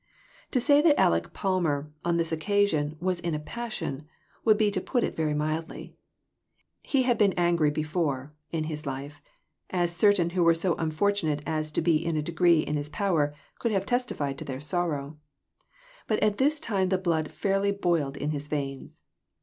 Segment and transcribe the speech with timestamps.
[0.49, 4.07] To say that Aleck Palmer, on that occasion, was in a passion,
[4.43, 5.95] would be to put it very mildly.
[6.81, 9.21] He had been angry before, in his life
[9.69, 13.35] as certain who were so unfortunate as to be in a degree in his power,
[13.59, 15.19] could have testified to their sorrow
[16.07, 19.01] but at this time the blood fairly boiled in his veins.